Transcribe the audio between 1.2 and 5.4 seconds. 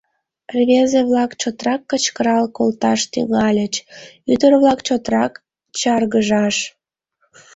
чотрак кычкырал колташ тӱҥальыч, ӱдыр-влак чотрак